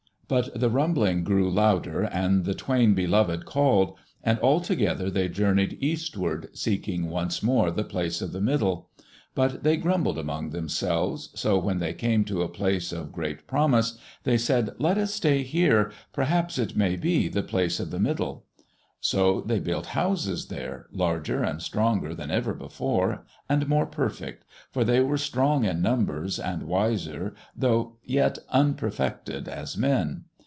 [0.31, 5.77] But the rumbling grew louder and the Twain Beloved called, and all together they journeyed
[5.81, 8.87] eastward, seeking once more the Place of the Middle.
[9.35, 13.97] But they grumbled amongst themselves, so when they came to a place of great promise,
[14.23, 15.91] they said, "Let us stay here.
[16.13, 18.45] Perhaps it may be the Place of the Middle."
[19.03, 24.83] So they built houses there, larger and stronger than ever before, and more perfect, for
[24.83, 30.25] they were strong in numbers and wiser, though yet unperfected as men.